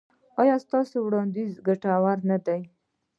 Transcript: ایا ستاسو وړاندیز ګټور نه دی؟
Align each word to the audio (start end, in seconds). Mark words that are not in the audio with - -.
ایا 0.41 0.55
ستاسو 0.65 0.95
وړاندیز 1.05 1.51
ګټور 1.67 2.17
نه 2.29 2.37
دی؟ 2.45 2.61